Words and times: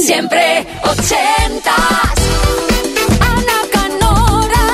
Siempre 0.00 0.66
ochentas. 0.82 1.74
Ana 3.20 3.60
Canora. 3.70 4.64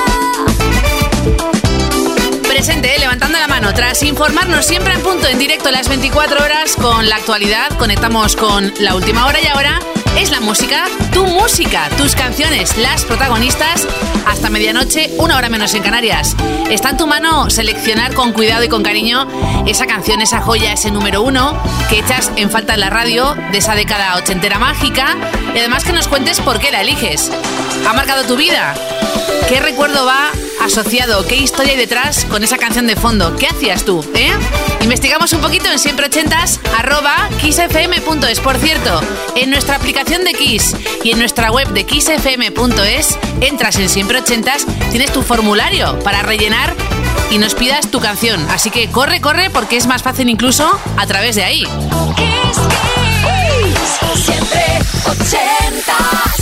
Presente, 2.47 2.95
eh, 2.95 2.99
levantando 2.99 3.37
la 3.37 3.47
mano. 3.47 3.73
Tras 3.73 4.01
informarnos 4.03 4.65
siempre 4.65 4.93
en 4.93 5.01
punto 5.01 5.27
en 5.27 5.37
directo 5.37 5.69
las 5.69 5.89
24 5.89 6.43
horas 6.43 6.75
con 6.77 7.09
la 7.09 7.17
actualidad, 7.17 7.77
conectamos 7.77 8.37
con 8.37 8.73
la 8.79 8.95
última 8.95 9.25
hora 9.25 9.41
y 9.41 9.47
ahora 9.47 9.79
es 10.17 10.31
la 10.31 10.39
música, 10.39 10.85
tu 11.13 11.25
música, 11.25 11.89
tus 11.95 12.15
canciones, 12.15 12.75
las 12.77 13.05
protagonistas, 13.05 13.87
hasta 14.25 14.49
medianoche, 14.49 15.11
una 15.19 15.37
hora 15.37 15.49
menos 15.49 15.73
en 15.75 15.83
Canarias. 15.83 16.35
Está 16.71 16.89
en 16.89 16.97
tu 16.97 17.05
mano 17.05 17.49
seleccionar 17.51 18.15
con 18.15 18.33
cuidado 18.33 18.63
y 18.63 18.67
con 18.67 18.81
cariño 18.81 19.27
esa 19.67 19.85
canción, 19.85 20.21
esa 20.21 20.41
joya, 20.41 20.73
ese 20.73 20.89
número 20.89 21.21
uno 21.21 21.55
que 21.89 21.99
echas 21.99 22.31
en 22.35 22.49
falta 22.49 22.73
en 22.73 22.79
la 22.79 22.89
radio 22.89 23.35
de 23.51 23.59
esa 23.59 23.75
década 23.75 24.15
ochentera 24.15 24.57
mágica 24.57 25.15
y 25.53 25.59
además 25.59 25.83
que 25.83 25.93
nos 25.93 26.07
cuentes 26.07 26.39
por 26.39 26.59
qué 26.59 26.71
la 26.71 26.81
eliges. 26.81 27.31
¿Ha 27.87 27.93
marcado 27.93 28.23
tu 28.23 28.35
vida? 28.35 28.73
¿Qué 29.47 29.59
recuerdo 29.59 30.05
va 30.05 30.31
asociado? 30.61 31.25
¿Qué 31.25 31.35
historia 31.35 31.73
hay 31.73 31.77
detrás 31.77 32.25
con 32.25 32.43
esa 32.43 32.57
canción 32.57 32.87
de 32.87 32.95
fondo? 32.95 33.35
¿Qué 33.35 33.47
hacías 33.47 33.85
tú? 33.85 34.05
¿Eh? 34.13 34.31
Investigamos 34.81 35.33
un 35.33 35.41
poquito 35.41 35.71
en 35.71 35.79
siempre 35.79 36.07
ochentas 36.07 36.59
arroba 36.77 37.29
kissfm.es. 37.41 38.39
Por 38.39 38.57
cierto, 38.57 39.01
en 39.35 39.49
nuestra 39.49 39.75
aplicación 39.75 40.23
de 40.23 40.33
Kiss 40.33 40.75
y 41.03 41.11
en 41.11 41.19
nuestra 41.19 41.51
web 41.51 41.67
de 41.69 41.85
kissfm.es, 41.85 43.17
entras 43.41 43.77
en 43.77 43.89
siempre 43.89 44.19
ochentas, 44.19 44.65
tienes 44.91 45.11
tu 45.11 45.21
formulario 45.21 45.99
para 45.99 46.21
rellenar 46.21 46.75
y 47.31 47.37
nos 47.37 47.55
pidas 47.55 47.91
tu 47.91 47.99
canción. 47.99 48.45
Así 48.49 48.69
que 48.69 48.89
corre, 48.89 49.21
corre, 49.21 49.49
porque 49.49 49.77
es 49.77 49.87
más 49.87 50.03
fácil 50.03 50.29
incluso 50.29 50.79
a 50.97 51.05
través 51.07 51.35
de 51.35 51.43
ahí. 51.43 51.63
Siempre 54.15 54.63
ochentas. 55.05 56.37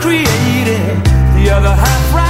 Created. 0.00 1.04
The 1.36 1.50
other 1.50 1.74
half 1.74 2.14
right 2.14 2.25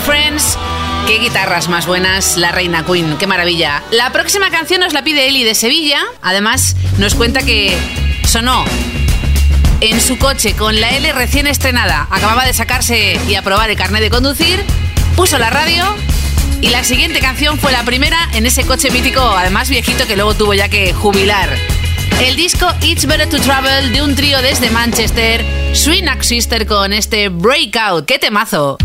friends. 0.00 0.58
Qué 1.06 1.18
guitarras 1.18 1.68
más 1.68 1.86
buenas, 1.86 2.36
la 2.36 2.52
Reina 2.52 2.84
Queen, 2.84 3.16
qué 3.18 3.26
maravilla. 3.26 3.82
La 3.90 4.10
próxima 4.10 4.50
canción 4.50 4.80
nos 4.80 4.92
la 4.92 5.04
pide 5.04 5.28
Eli 5.28 5.44
de 5.44 5.54
Sevilla. 5.54 6.00
Además, 6.22 6.76
nos 6.98 7.14
cuenta 7.14 7.42
que 7.42 7.76
sonó 8.26 8.64
en 9.80 10.00
su 10.00 10.18
coche 10.18 10.54
con 10.54 10.80
la 10.80 10.90
L 10.90 11.12
recién 11.12 11.46
estrenada. 11.46 12.08
Acababa 12.10 12.46
de 12.46 12.54
sacarse 12.54 13.20
y 13.28 13.34
aprobar 13.34 13.70
el 13.70 13.76
carnet 13.76 14.02
de 14.02 14.10
conducir, 14.10 14.64
puso 15.16 15.38
la 15.38 15.50
radio 15.50 15.84
y 16.60 16.70
la 16.70 16.82
siguiente 16.84 17.20
canción 17.20 17.58
fue 17.58 17.72
la 17.72 17.84
primera 17.84 18.18
en 18.32 18.46
ese 18.46 18.64
coche 18.64 18.90
mítico, 18.90 19.20
además 19.20 19.68
viejito, 19.68 20.06
que 20.06 20.16
luego 20.16 20.34
tuvo 20.34 20.54
ya 20.54 20.68
que 20.68 20.92
jubilar. 20.94 21.50
El 22.20 22.36
disco 22.36 22.66
It's 22.80 23.06
Better 23.06 23.28
to 23.28 23.38
Travel 23.40 23.92
de 23.92 24.02
un 24.02 24.14
trío 24.14 24.40
desde 24.40 24.70
Manchester, 24.70 25.44
Swing 25.74 26.08
Sister 26.20 26.66
con 26.66 26.92
este 26.92 27.28
Breakout. 27.28 28.06
¡Qué 28.06 28.18
temazo! 28.18 28.78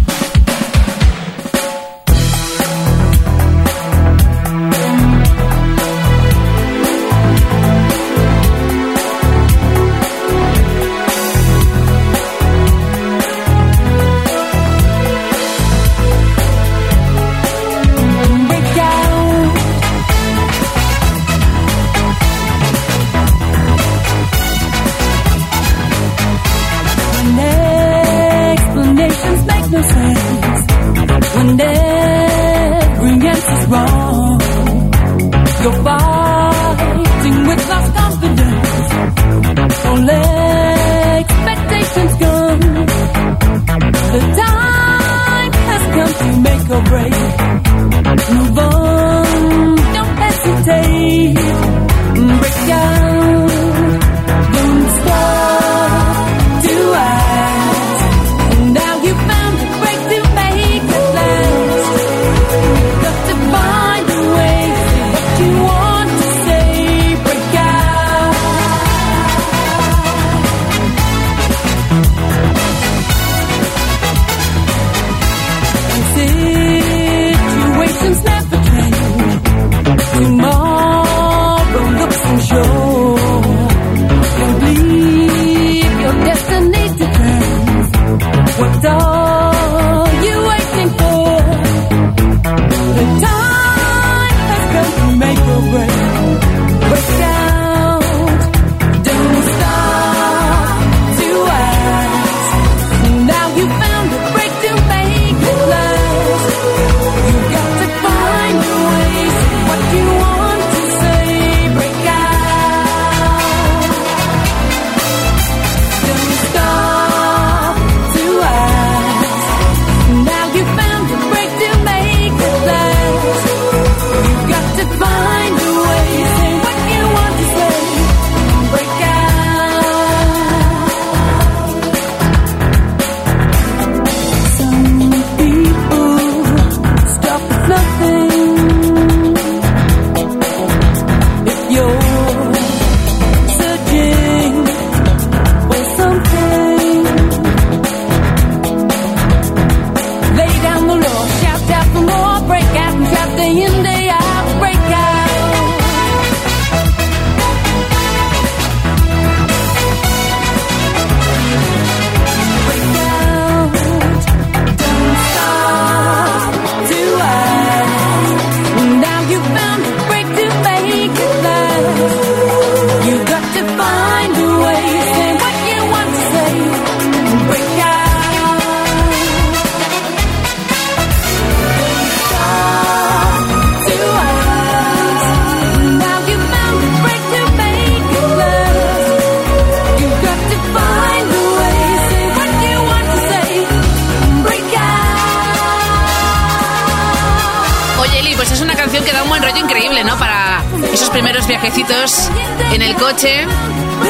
noche, 203.19 203.45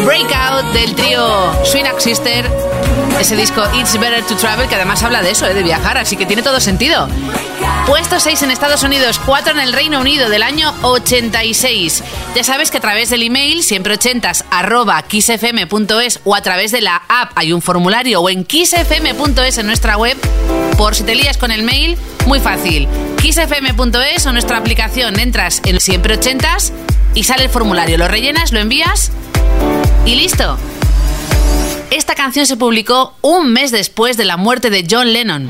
Breakout 0.05 0.71
del 0.71 0.93
trío 0.93 1.51
Swinax 1.65 2.03
Sister, 2.03 2.45
ese 3.19 3.35
disco 3.35 3.63
It's 3.73 3.99
Better 3.99 4.23
to 4.23 4.35
Travel, 4.35 4.67
que 4.67 4.75
además 4.75 5.01
habla 5.01 5.23
de 5.23 5.31
eso, 5.31 5.47
¿eh? 5.47 5.55
de 5.55 5.63
viajar, 5.63 5.97
así 5.97 6.15
que 6.15 6.27
tiene 6.27 6.43
todo 6.43 6.59
sentido. 6.59 7.07
Puesto 7.87 8.19
6 8.19 8.43
en 8.43 8.51
Estados 8.51 8.83
Unidos, 8.83 9.19
4 9.25 9.53
en 9.53 9.59
el 9.61 9.73
Reino 9.73 9.99
Unido 9.99 10.29
del 10.29 10.43
año 10.43 10.75
86. 10.83 12.03
Ya 12.35 12.43
sabes 12.43 12.69
que 12.69 12.77
a 12.77 12.81
través 12.81 13.09
del 13.09 13.23
email 13.23 13.63
siempre 13.63 13.93
80 13.93 14.31
arroba 14.51 15.01
kissfm.es 15.01 16.19
o 16.23 16.35
a 16.35 16.41
través 16.41 16.71
de 16.71 16.81
la 16.81 17.01
app 17.07 17.31
hay 17.33 17.51
un 17.51 17.63
formulario 17.63 18.21
o 18.21 18.29
en 18.29 18.43
kissfm.es 18.43 19.57
en 19.57 19.65
nuestra 19.65 19.97
web. 19.97 20.17
Por 20.77 20.93
si 20.93 21.03
te 21.03 21.15
lías 21.15 21.37
con 21.37 21.49
el 21.49 21.63
mail, 21.63 21.97
muy 22.27 22.39
fácil. 22.39 22.87
kissfm.es 23.19 24.25
o 24.27 24.33
nuestra 24.33 24.57
aplicación, 24.57 25.19
entras 25.19 25.63
en 25.65 25.79
siempre 25.79 26.13
80 26.13 26.57
y 27.13 27.23
sale 27.23 27.45
el 27.45 27.49
formulario. 27.49 27.97
Lo 27.97 28.07
rellenas, 28.07 28.51
lo 28.51 28.59
envías 28.59 29.11
y 30.05 30.15
listo. 30.15 30.57
Esta 31.91 32.15
canción 32.15 32.45
se 32.45 32.57
publicó 32.57 33.15
un 33.21 33.51
mes 33.51 33.71
después 33.71 34.17
de 34.17 34.25
la 34.25 34.37
muerte 34.37 34.69
de 34.69 34.85
John 34.89 35.11
Lennon. 35.11 35.49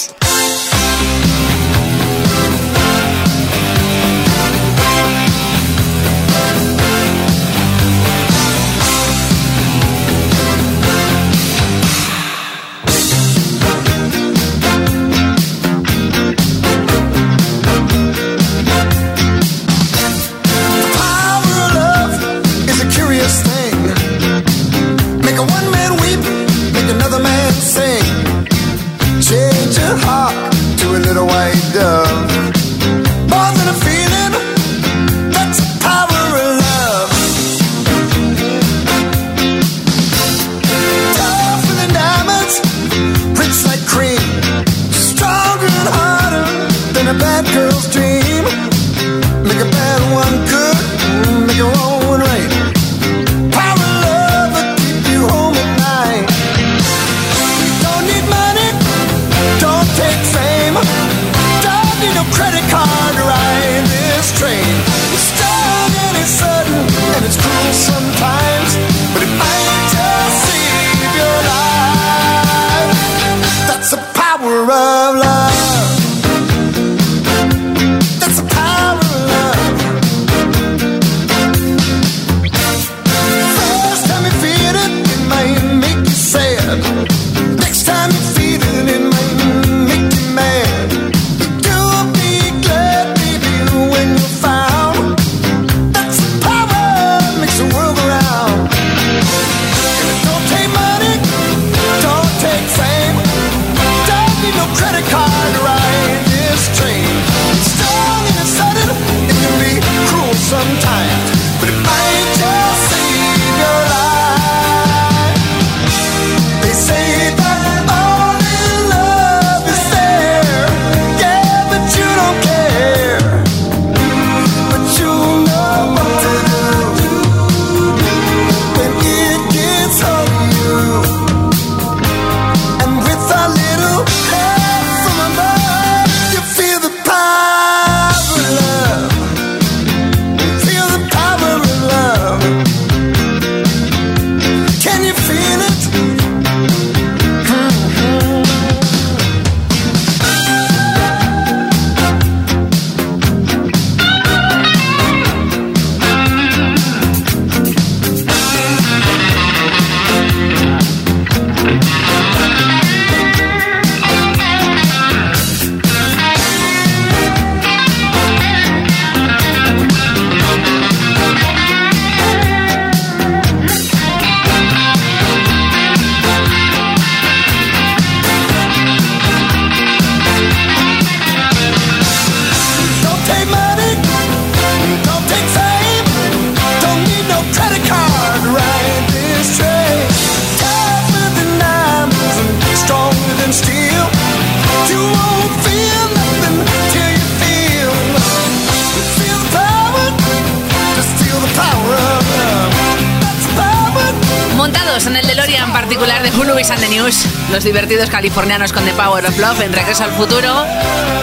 Los 207.51 207.63
divertidos 207.65 208.09
californianos 208.09 208.71
con 208.71 208.85
The 208.85 208.93
Power 208.93 209.25
of 209.25 209.37
Love 209.37 209.61
en 209.61 209.73
Regreso 209.73 210.05
al 210.05 210.11
Futuro. 210.11 210.65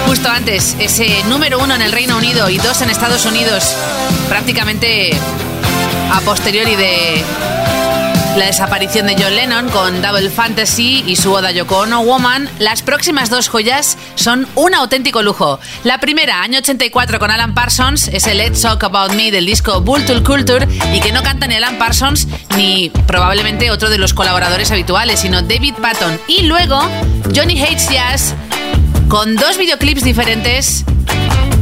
Justo 0.06 0.28
antes, 0.28 0.76
ese 0.78 1.22
número 1.24 1.58
uno 1.58 1.74
en 1.74 1.82
el 1.82 1.92
Reino 1.92 2.16
Unido 2.18 2.50
y 2.50 2.58
dos 2.58 2.82
en 2.82 2.90
Estados 2.90 3.24
Unidos, 3.24 3.74
prácticamente 4.28 5.12
a 6.12 6.20
posteriori 6.20 6.76
de 6.76 7.24
la 8.38 8.46
desaparición 8.46 9.08
de 9.08 9.16
John 9.20 9.34
Lennon 9.34 9.68
con 9.70 10.00
Double 10.00 10.30
Fantasy 10.30 11.02
y 11.06 11.16
su 11.16 11.32
Oda 11.32 11.50
Yoko 11.50 11.78
Ono 11.78 12.04
Woman, 12.04 12.48
las 12.60 12.82
próximas 12.82 13.30
dos 13.30 13.48
joyas 13.48 13.98
son 14.14 14.46
un 14.54 14.76
auténtico 14.76 15.22
lujo. 15.22 15.58
La 15.82 15.98
primera, 15.98 16.40
año 16.42 16.60
84 16.60 17.18
con 17.18 17.32
Alan 17.32 17.54
Parsons, 17.54 18.06
es 18.06 18.28
el 18.28 18.38
Let's 18.38 18.62
Talk 18.62 18.84
About 18.84 19.14
Me 19.14 19.32
del 19.32 19.44
disco 19.44 19.80
Vulture 19.80 20.22
Culture 20.22 20.68
y 20.94 21.00
que 21.00 21.10
no 21.10 21.24
canta 21.24 21.48
ni 21.48 21.56
Alan 21.56 21.78
Parsons 21.78 22.28
ni 22.56 22.90
probablemente 23.08 23.72
otro 23.72 23.90
de 23.90 23.98
los 23.98 24.14
colaboradores 24.14 24.70
habituales, 24.70 25.18
sino 25.18 25.42
David 25.42 25.74
Patton. 25.82 26.20
Y 26.28 26.42
luego 26.42 26.80
Johnny 27.34 27.60
Hates 27.60 27.88
Jazz 27.90 28.34
con 29.08 29.34
dos 29.34 29.58
videoclips 29.58 30.04
diferentes 30.04 30.84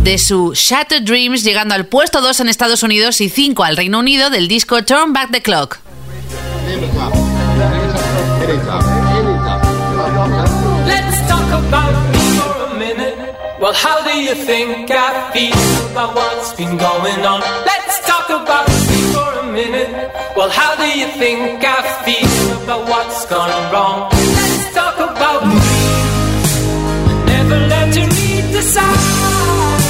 de 0.02 0.18
su 0.18 0.52
Shattered 0.54 1.04
Dreams 1.04 1.42
llegando 1.42 1.74
al 1.74 1.86
puesto 1.86 2.20
2 2.20 2.40
en 2.40 2.48
Estados 2.50 2.82
Unidos 2.82 3.22
y 3.22 3.30
5 3.30 3.64
al 3.64 3.78
Reino 3.78 3.98
Unido 3.98 4.28
del 4.28 4.46
disco 4.46 4.84
Turn 4.84 5.14
Back 5.14 5.30
the 5.32 5.40
Clock. 5.40 5.78
Let's 6.66 6.82
talk 11.30 11.48
about 11.62 11.94
me 12.12 12.24
for 12.38 12.54
a 12.66 12.74
minute. 12.76 13.16
Well, 13.60 13.72
how 13.72 14.02
do 14.02 14.18
you 14.18 14.34
think 14.34 14.90
I 14.90 15.30
feel 15.32 15.92
about 15.92 16.16
what's 16.16 16.54
been 16.54 16.76
going 16.76 17.24
on? 17.24 17.40
Let's 17.64 18.04
talk 18.04 18.28
about 18.30 18.66
me 18.66 19.00
for 19.14 19.38
a 19.38 19.52
minute. 19.52 20.10
Well, 20.36 20.50
how 20.50 20.74
do 20.74 20.86
you 20.98 21.06
think 21.22 21.62
I 21.64 21.82
feel 22.04 22.62
about 22.64 22.88
what's 22.88 23.24
gone 23.26 23.72
wrong? 23.72 24.10
Let's 24.10 24.74
talk 24.74 24.96
about 24.96 25.46
me. 25.46 25.60
I 27.06 27.24
never 27.26 27.58
learned 27.70 27.92
to 27.94 28.00
read 28.00 28.44
the 28.52 28.62
signs. 28.62 29.86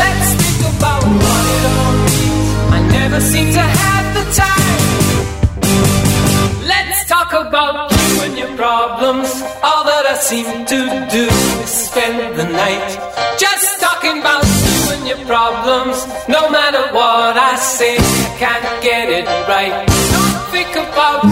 Let's 0.00 0.28
think 0.40 0.60
about 0.74 1.04
what 1.04 1.44
it 1.54 1.64
all 1.74 1.94
means. 2.08 2.72
I 2.72 2.78
never 2.92 3.20
seem 3.20 3.52
to 3.52 3.60
have 3.60 4.14
the 4.14 4.24
time 4.34 4.59
talk 7.30 7.46
about 7.46 7.90
you 7.92 8.22
and 8.22 8.38
your 8.38 8.56
problems. 8.56 9.28
All 9.62 9.84
that 9.84 10.04
I 10.06 10.14
seem 10.14 10.66
to 10.66 10.80
do 11.10 11.26
is 11.62 11.70
spend 11.70 12.38
the 12.38 12.44
night 12.44 12.90
just 13.38 13.80
talking 13.80 14.18
about 14.20 14.44
you 14.44 14.78
and 14.94 15.08
your 15.08 15.26
problems. 15.26 16.06
No 16.28 16.50
matter 16.50 16.82
what 16.92 17.36
I 17.36 17.56
say, 17.56 17.96
I 17.98 18.36
can't 18.38 18.82
get 18.82 19.08
it 19.08 19.26
right. 19.48 19.86
Don't 20.14 20.38
think 20.50 20.72
about 20.76 21.24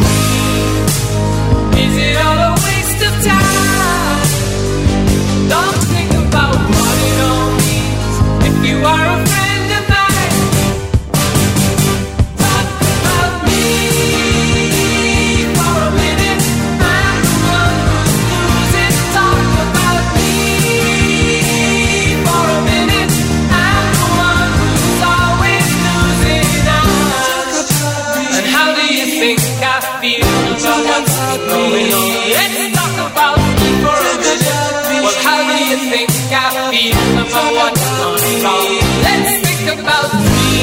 Let's 37.49 39.39
about 39.73 40.13
me. 40.13 40.61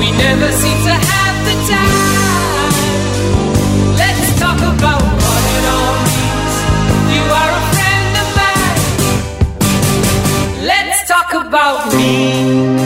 We 0.00 0.10
never 0.10 0.50
seem 0.50 0.78
to 0.88 0.94
have 1.10 1.36
the 1.46 1.54
time. 1.70 2.74
Let's 4.02 4.26
talk 4.40 4.58
about 4.58 5.02
what 5.02 5.42
it 5.54 5.64
all 5.74 5.94
means. 6.10 6.54
You 7.14 7.22
are 7.40 7.50
a 7.60 7.62
friend 7.72 8.12
of 8.22 8.28
mine. 8.40 8.82
Let's 10.66 10.98
talk 11.06 11.30
about 11.34 11.80
me. 11.94 12.79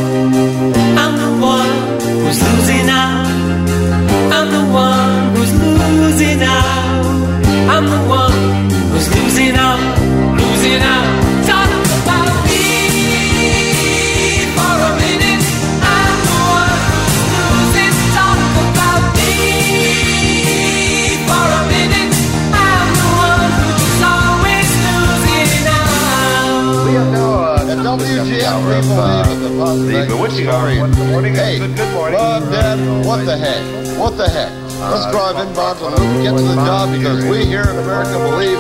Witching 30.25 30.49
hour. 30.49 30.73
Good 30.73 31.13
morning. 31.13 31.35
Hey, 31.35 31.59
good. 31.59 31.69
Love, 31.69 32.49
Dad. 32.49 32.81
What 33.05 33.27
the 33.27 33.37
heck? 33.37 33.61
What 34.01 34.17
the 34.17 34.25
heck? 34.25 34.49
Let's 34.81 35.13
drive 35.13 35.37
in 35.37 35.53
Bob, 35.53 35.77
and 35.85 36.25
get 36.25 36.33
to 36.33 36.41
the 36.41 36.57
job 36.65 36.97
because 36.97 37.29
we 37.29 37.45
here 37.45 37.69
in 37.69 37.77
America 37.77 38.17
believe 38.17 38.57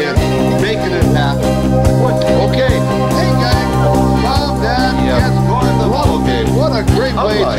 in 0.00 0.16
making 0.64 0.88
it 0.88 1.04
happen. 1.12 1.44
Okay. 2.48 2.80
Hey, 3.12 3.28
gang. 3.28 3.68
Bob, 4.24 4.56
Dad. 4.64 4.96
Yep. 5.04 5.20
Let's 5.20 5.36
go 5.52 5.60
to 5.60 5.72
the 5.84 5.88
ball 5.92 6.24
game. 6.24 6.48
What 6.56 6.72
a 6.72 6.82
great 6.96 7.12
way 7.12 7.44
to 7.44 7.52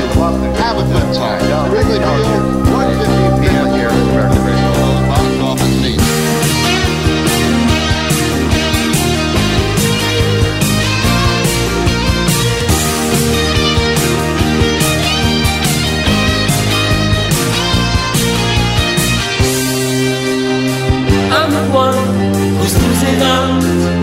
have 0.57 0.81
a 0.81 0.85
good 0.89 1.13
time. 1.13 1.45
Wrigley 1.69 2.01
Field, 2.01 2.73
150 2.73 3.37
p.m. 3.37 3.69
here. 3.77 3.92
os 22.63 22.71
teus 22.71 23.01
regalos 23.01 24.02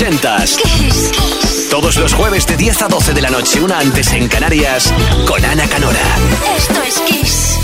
Ochentas. 0.00 0.56
Todos 1.70 1.98
los 1.98 2.14
jueves 2.14 2.46
de 2.46 2.56
10 2.56 2.82
a 2.82 2.88
12 2.88 3.12
de 3.12 3.20
la 3.20 3.28
noche, 3.28 3.60
una 3.60 3.78
antes 3.78 4.10
en 4.12 4.28
Canarias, 4.28 4.92
con 5.26 5.44
Ana 5.44 5.66
Canora. 5.68 6.00
Esto 6.56 6.82
es 6.82 7.00
Kiss. 7.00 7.58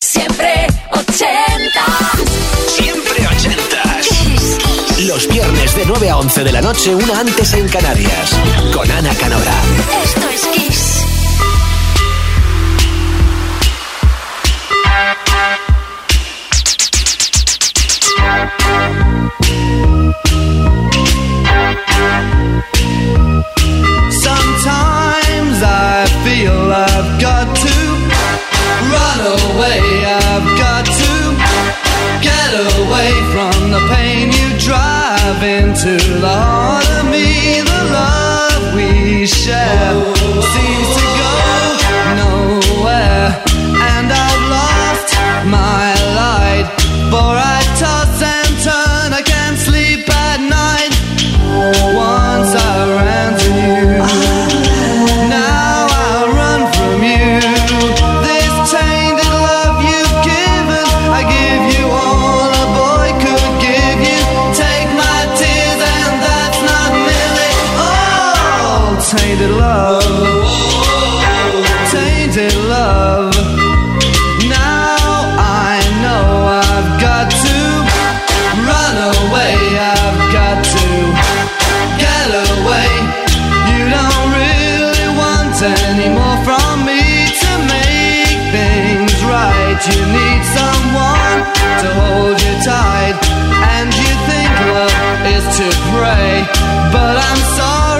Siempre 0.00 0.66
ochentas. 0.90 2.20
Siempre 2.68 3.26
ochentas. 3.26 4.08
Kiss, 4.08 4.58
Kiss. 4.58 5.06
Los 5.06 5.26
viernes 5.26 5.74
de 5.74 5.86
9 5.86 6.10
a 6.10 6.18
11 6.18 6.44
de 6.44 6.52
la 6.52 6.60
noche, 6.60 6.94
una 6.94 7.18
antes 7.18 7.54
en 7.54 7.66
Canarias, 7.68 8.38
con 8.74 8.90
Ana 8.90 9.14
Canora. 9.14 9.54
Esto 10.04 10.28
es 10.28 10.51
You 89.72 90.04
need 90.04 90.42
someone 90.44 91.38
to 91.80 91.88
hold 91.96 92.36
you 92.38 92.54
tight, 92.62 93.16
and 93.72 93.88
you 93.88 94.10
think 94.28 94.52
love 94.68 94.94
is 95.26 95.44
to 95.58 95.66
pray. 95.96 96.44
But 96.92 97.16
I'm 97.16 97.42
sorry, 97.56 97.91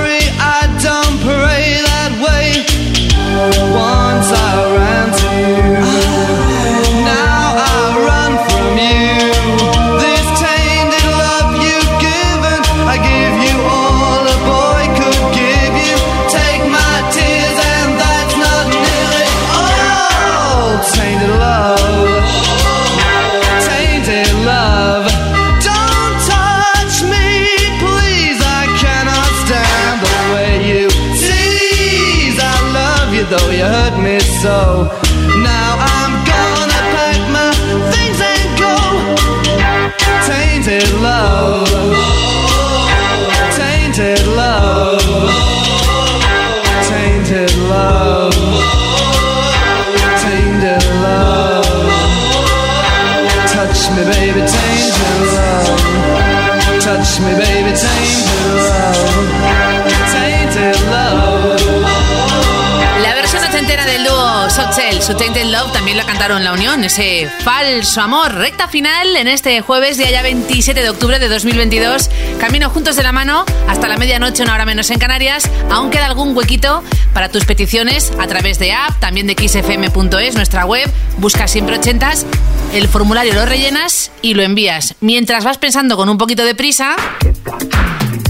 La 63.02 63.14
versión 63.14 63.42
ochentera 63.44 63.84
del 63.84 64.04
dúo 64.04 64.50
Sochel, 64.50 65.02
su 65.02 65.14
Tainted 65.14 65.46
Love, 65.46 65.72
también 65.72 65.96
la 65.96 66.04
cantaron 66.04 66.44
La 66.44 66.52
Unión, 66.52 66.84
ese 66.84 67.30
falso 67.44 68.00
amor. 68.00 68.34
Recta 68.34 68.68
final 68.68 69.16
en 69.16 69.28
este 69.28 69.60
jueves, 69.60 69.98
día 69.98 70.10
ya 70.10 70.22
27 70.22 70.82
de 70.82 70.90
octubre 70.90 71.18
de 71.18 71.28
2022. 71.28 72.10
Camino 72.38 72.70
juntos 72.70 72.96
de 72.96 73.02
la 73.02 73.12
mano 73.12 73.44
hasta 73.68 73.88
la 73.88 73.96
medianoche, 73.96 74.42
una 74.42 74.54
hora 74.54 74.64
menos 74.64 74.90
en 74.90 74.98
Canarias. 74.98 75.48
Aún 75.70 75.90
queda 75.90 76.06
algún 76.06 76.36
huequito 76.36 76.82
para 77.12 77.28
tus 77.28 77.44
peticiones 77.44 78.12
a 78.18 78.26
través 78.26 78.58
de 78.58 78.72
app, 78.72 78.98
también 79.00 79.26
de 79.26 79.34
xfm.es, 79.34 80.34
nuestra 80.34 80.64
web. 80.64 80.90
Busca 81.18 81.46
siempre 81.48 81.76
ochentas, 81.76 82.26
el 82.72 82.88
formulario 82.88 83.34
lo 83.34 83.46
rellenas 83.46 84.10
y 84.22 84.34
lo 84.34 84.42
envías. 84.42 84.94
Mientras 85.00 85.44
vas 85.44 85.58
pensando 85.58 85.96
con 85.96 86.08
un 86.08 86.18
poquito 86.18 86.44
de 86.44 86.54
prisa, 86.54 86.96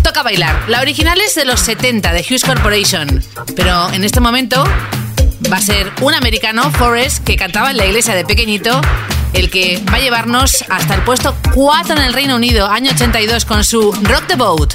toca 0.02 0.22
bailar. 0.22 0.68
La 0.68 0.80
original 0.80 1.20
es 1.20 1.34
de 1.34 1.44
los 1.44 1.60
70 1.60 2.12
de 2.12 2.20
Hughes 2.20 2.44
Corporation, 2.44 3.22
pero 3.56 3.92
en 3.92 4.04
este 4.04 4.20
momento 4.20 4.64
va 5.50 5.56
a 5.56 5.62
ser 5.62 5.90
un 6.00 6.14
americano, 6.14 6.70
Forrest, 6.72 7.24
que 7.24 7.36
cantaba 7.36 7.70
en 7.70 7.76
la 7.76 7.86
iglesia 7.86 8.14
de 8.14 8.24
pequeñito, 8.24 8.80
el 9.32 9.50
que 9.50 9.82
va 9.90 9.96
a 9.96 10.00
llevarnos 10.00 10.64
hasta 10.68 10.94
el 10.94 11.02
puesto 11.02 11.36
4 11.54 11.96
en 11.96 12.02
el 12.02 12.12
Reino 12.12 12.36
Unido, 12.36 12.66
año 12.66 12.90
82, 12.90 13.44
con 13.44 13.64
su 13.64 13.92
Rock 13.92 14.26
the 14.26 14.36
Boat. 14.36 14.74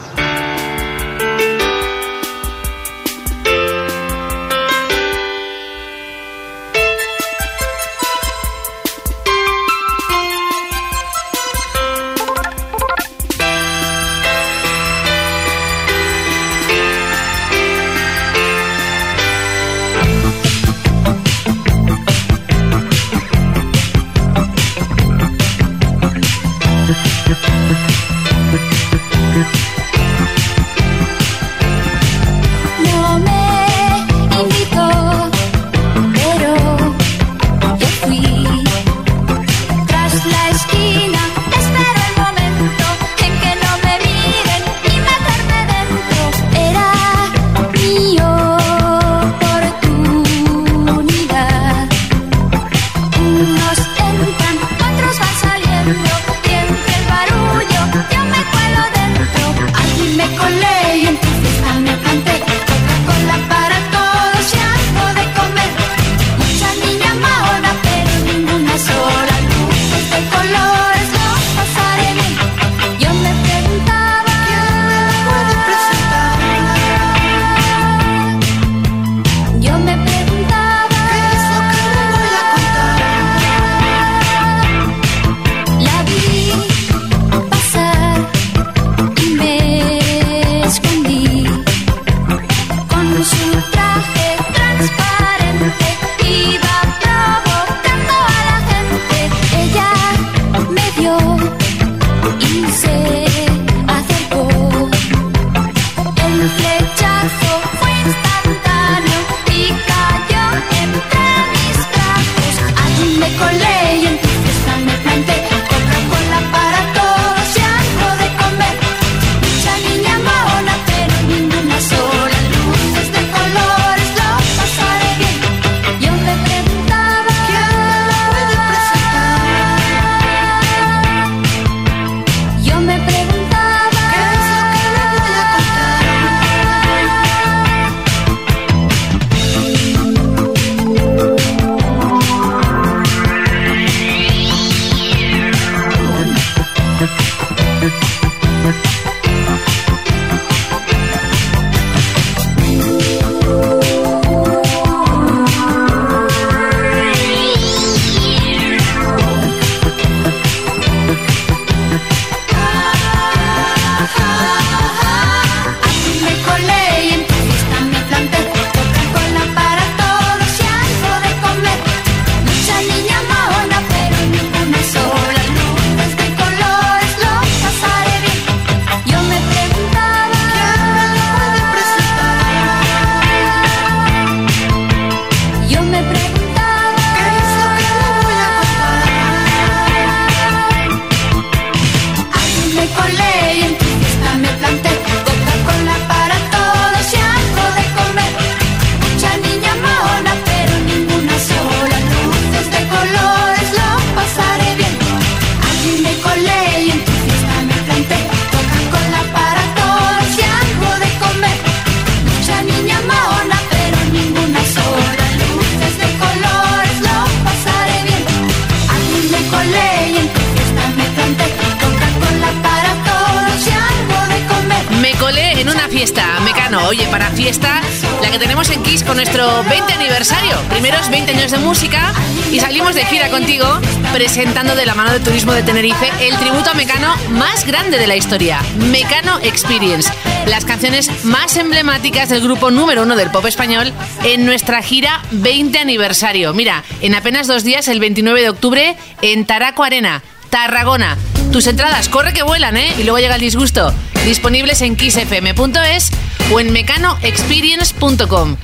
presentando 234.21 234.75
de 234.75 234.85
la 234.85 234.93
mano 234.93 235.11
de 235.11 235.19
Turismo 235.19 235.51
de 235.51 235.63
Tenerife 235.63 236.07
el 236.21 236.37
tributo 236.37 236.69
a 236.69 236.75
Mecano 236.75 237.15
más 237.31 237.65
grande 237.65 237.97
de 237.97 238.05
la 238.05 238.15
historia, 238.15 238.61
Mecano 238.77 239.39
Experience. 239.41 240.13
Las 240.45 240.63
canciones 240.63 241.25
más 241.25 241.57
emblemáticas 241.57 242.29
del 242.29 242.43
grupo 242.43 242.69
número 242.69 243.01
uno 243.01 243.15
del 243.15 243.31
pop 243.31 243.43
español 243.47 243.91
en 244.23 244.45
nuestra 244.45 244.83
gira 244.83 245.23
20 245.31 245.79
aniversario. 245.79 246.53
Mira, 246.53 246.83
en 247.01 247.15
apenas 247.15 247.47
dos 247.47 247.63
días, 247.63 247.87
el 247.87 247.99
29 247.99 248.41
de 248.41 248.49
octubre, 248.49 248.95
en 249.23 249.45
Taraco 249.45 249.83
Arena, 249.83 250.21
Tarragona. 250.51 251.17
Tus 251.51 251.65
entradas, 251.65 252.07
corre 252.07 252.31
que 252.31 252.43
vuelan, 252.43 252.77
¿eh? 252.77 252.93
Y 252.99 253.03
luego 253.05 253.17
llega 253.17 253.33
el 253.33 253.41
disgusto. 253.41 253.91
Disponibles 254.23 254.83
en 254.83 254.97
kissfm.es 254.97 256.11
o 256.53 256.59
en 256.59 256.71
mecanoexperience.com. 256.71 258.57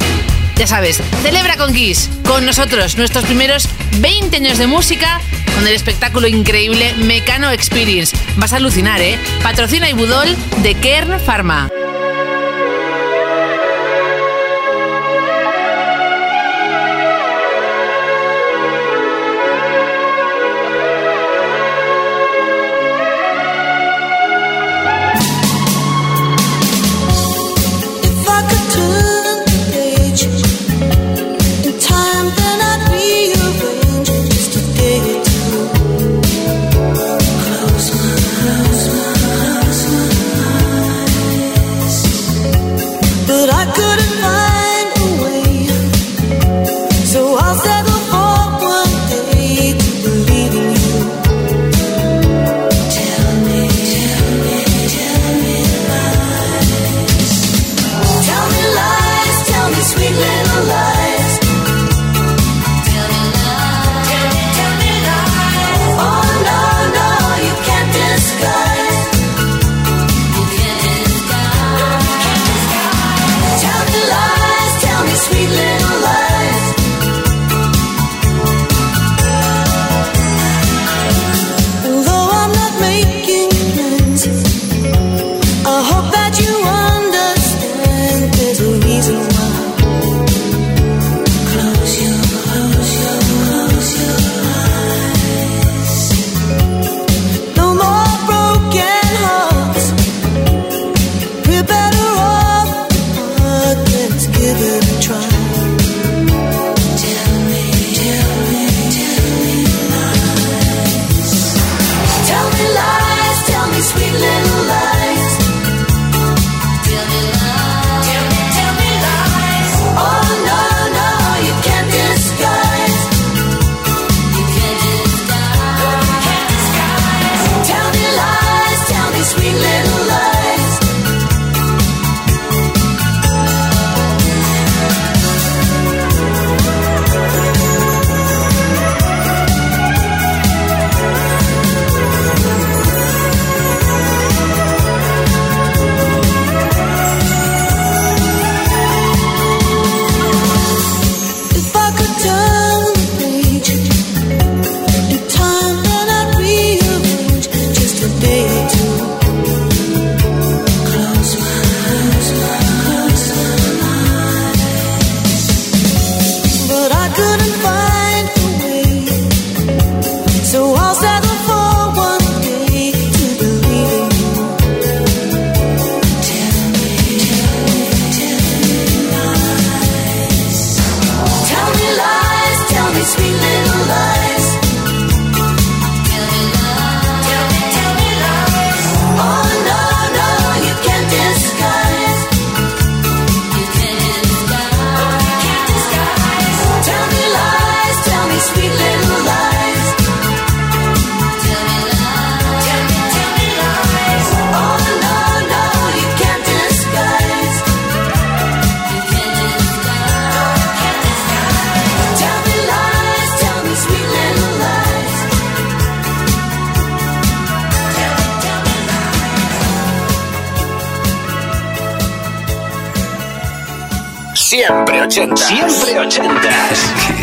Ya 0.58 0.66
sabes, 0.66 1.02
celebra 1.22 1.56
con 1.56 1.72
Kiss, 1.72 2.10
con 2.28 2.44
nosotros 2.44 2.98
nuestros 2.98 3.26
primeros 3.26 3.70
20 4.00 4.38
años 4.38 4.58
de 4.58 4.66
música 4.66 5.22
con 5.54 5.68
el 5.68 5.74
espectáculo 5.74 6.28
increíble 6.28 6.94
Mecano 6.98 7.52
Experience. 7.52 8.18
Vas 8.38 8.54
a 8.54 8.58
alucinar, 8.58 9.00
¿eh? 9.00 9.20
Patrocina 9.44 9.88
y 9.88 9.94
Budol 9.94 10.36
de 10.64 10.74
Kern 10.74 11.20
Pharma. 11.20 11.70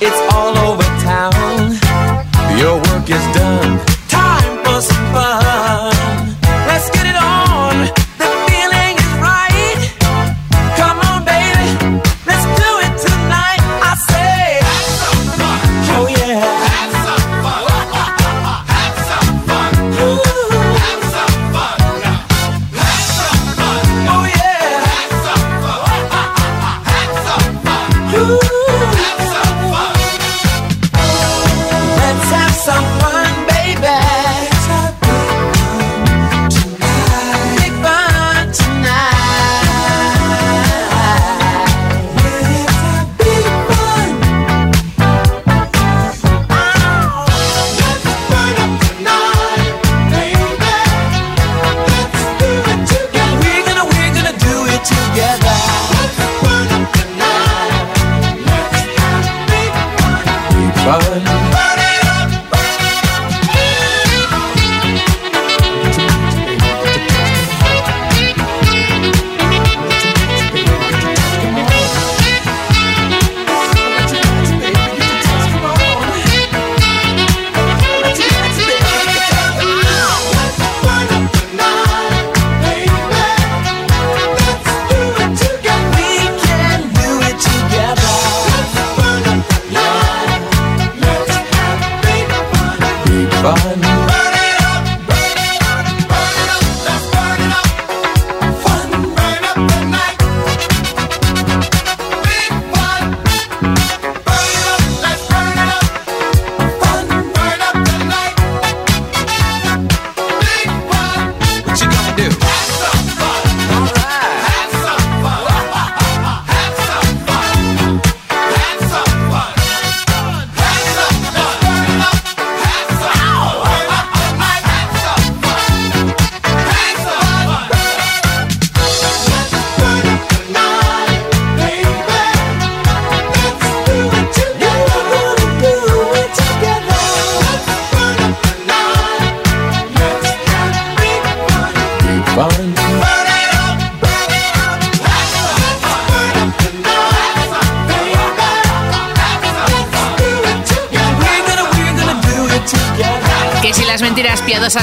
It's 0.00 0.18
all 0.32 0.61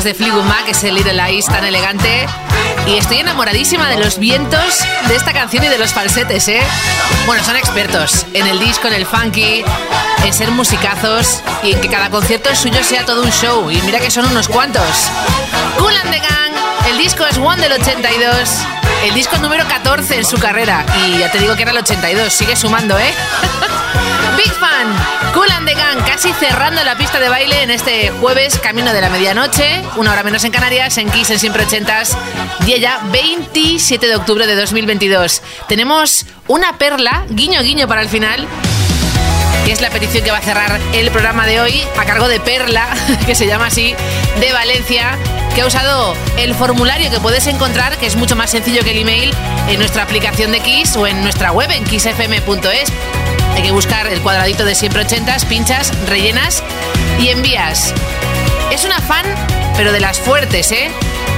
de 0.10 0.16
Fleetwood 0.16 0.46
Mac, 0.46 0.68
ese 0.68 0.92
Little 0.92 1.22
Eyes 1.22 1.46
tan 1.46 1.64
elegante. 1.64 2.26
Y 2.88 2.98
estoy 2.98 3.20
enamoradísima 3.20 3.88
de 3.90 3.98
los 3.98 4.18
vientos 4.18 4.80
de 5.08 5.16
esta 5.16 5.34
canción 5.34 5.64
y 5.64 5.68
de 5.68 5.78
los 5.78 5.94
falsetes, 5.94 6.48
¿eh? 6.48 6.64
Bueno, 7.28 7.44
son 7.44 7.56
expertos 7.56 8.26
en 8.34 8.48
el 8.48 8.60
disco, 8.60 8.88
en 8.88 8.96
el 8.96 9.06
funky, 9.06 9.64
en 10.26 10.34
ser 10.34 10.50
musicazos 10.50 11.44
y 11.62 11.74
en 11.74 11.82
que 11.82 11.90
cada 11.90 12.10
concierto 12.10 12.56
suyo 12.56 12.84
sea 12.84 13.06
todo 13.06 13.22
un 13.22 13.32
show. 13.32 13.70
Y 13.70 13.80
mira 13.84 14.00
que 14.00 14.10
son 14.10 14.26
unos 14.26 14.48
cuantos. 14.48 14.82
Cool 15.78 15.94
and 15.96 16.12
the 16.12 16.20
Gang, 16.20 16.54
el 16.90 16.98
disco 16.98 17.24
es 17.28 17.38
One 17.38 17.62
del 17.62 17.74
82. 17.74 18.50
El 19.04 19.14
disco 19.14 19.38
número 19.38 19.68
14 19.68 20.18
en 20.18 20.26
su 20.26 20.40
carrera. 20.40 20.88
Y 21.06 21.20
ya 21.20 21.32
te 21.32 21.38
digo 21.38 21.56
que 21.56 21.62
era 21.62 21.72
el 21.72 21.78
82, 21.78 22.34
sigue 22.34 22.56
sumando, 22.56 22.98
¿eh? 22.98 23.14
Gang, 25.90 26.06
casi 26.06 26.32
cerrando 26.34 26.84
la 26.84 26.96
pista 26.98 27.20
de 27.20 27.30
baile 27.30 27.64
en 27.64 27.72
este 27.72 28.12
jueves, 28.22 28.60
camino 28.60 28.94
de 28.94 29.02
la 29.02 29.10
medianoche, 29.10 29.82
una 29.98 30.12
hora 30.12 30.24
menos 30.24 30.44
en 30.44 30.52
Canarias, 30.52 30.98
en 30.98 31.10
Kiss 31.10 31.32
en 31.32 31.40
Siempre 31.40 31.64
Ochentas, 31.64 32.16
día 32.66 32.78
ya 32.78 33.00
27 33.12 34.08
de 34.08 34.16
octubre 34.16 34.46
de 34.46 34.56
2022. 34.56 35.42
Tenemos 35.68 36.26
una 36.48 36.78
perla, 36.78 37.26
guiño 37.30 37.62
guiño 37.64 37.88
para 37.88 38.02
el 38.02 38.10
final, 38.10 38.48
que 39.66 39.72
es 39.72 39.82
la 39.82 39.90
petición 39.90 40.24
que 40.24 40.32
va 40.32 40.38
a 40.38 40.42
cerrar 40.42 40.80
el 40.94 41.10
programa 41.10 41.48
de 41.48 41.60
hoy, 41.60 41.82
a 41.98 42.06
cargo 42.06 42.28
de 42.28 42.40
Perla, 42.40 42.88
que 43.26 43.34
se 43.34 43.48
llama 43.48 43.68
así, 43.68 43.96
de 44.40 44.54
Valencia, 44.54 45.18
que 45.56 45.62
ha 45.62 45.66
usado 45.66 46.16
el 46.38 46.54
formulario 46.54 47.10
que 47.10 47.20
puedes 47.20 47.48
encontrar, 47.48 47.98
que 47.98 48.06
es 48.06 48.16
mucho 48.16 48.36
más 48.36 48.52
sencillo 48.52 48.84
que 48.84 48.92
el 48.92 49.00
email, 49.00 49.34
en 49.68 49.80
nuestra 49.80 50.04
aplicación 50.04 50.52
de 50.52 50.60
Kiss 50.60 50.96
o 50.96 51.08
en 51.08 51.24
nuestra 51.24 51.52
web 51.52 51.72
en 51.72 51.84
kissfm.es. 51.84 52.92
Hay 53.56 53.64
que 53.64 53.72
buscar 53.72 54.08
el 54.08 54.22
cuadradito 54.22 54.66
de 54.66 54.76
siempre 54.76 55.02
ochentas, 55.02 55.46
pinchas, 55.46 55.92
rellenas 56.08 56.64
y 57.20 57.30
envías. 57.30 57.94
Es 58.72 58.86
una 58.86 59.00
fan, 59.02 59.26
pero 59.76 59.92
de 59.92 60.00
las 60.00 60.20
fuertes, 60.20 60.72
¿eh? 60.72 60.92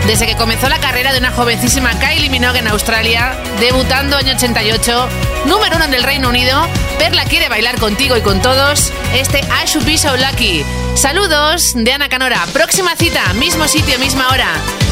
Desde 0.07 0.26
que 0.26 0.36
comenzó 0.36 0.68
la 0.68 0.80
carrera 0.80 1.14
de 1.14 1.20
una 1.20 1.32
jovencísima 1.32 1.97
Kylie 1.99 2.30
Minogue 2.30 2.59
en 2.59 2.68
Australia, 2.68 3.36
debutando 3.59 4.18
año 4.18 4.34
88, 4.34 5.09
número 5.45 5.76
uno 5.76 5.86
en 5.86 5.93
el 5.93 6.03
Reino 6.03 6.30
Unido, 6.30 6.68
Perla 6.97 7.24
quiere 7.26 7.49
bailar 7.49 7.80
contigo 7.80 8.18
y 8.18 8.22
con 8.22 8.41
todos 8.41 8.91
este 9.14 9.39
I 9.39 9.68
Should 9.68 9.86
Be 9.86 9.97
So 9.97 10.18
Lucky. 10.18 10.66
Saludos 10.95 11.74
de 11.76 11.93
Ana 11.93 12.09
Canora. 12.09 12.45
Próxima 12.51 12.95
cita, 12.95 13.34
mismo 13.34 13.68
sitio, 13.68 13.97
misma 13.99 14.30
hora. 14.30 14.49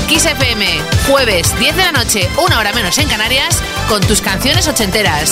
Kiss 0.08 0.26
FM, 0.26 0.66
jueves 1.08 1.58
10 1.60 1.76
de 1.76 1.84
la 1.84 1.92
noche, 1.92 2.30
una 2.38 2.58
hora 2.60 2.72
menos 2.74 2.98
en 2.98 3.08
Canarias, 3.08 3.62
con 3.88 4.02
tus 4.02 4.22
canciones 4.22 4.68
ochenteras. 4.68 5.32